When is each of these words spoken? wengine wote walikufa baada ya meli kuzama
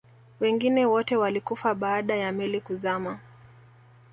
wengine 0.39 0.85
wote 0.85 1.15
walikufa 1.17 1.75
baada 1.75 2.15
ya 2.15 2.31
meli 2.31 2.61
kuzama 2.61 3.19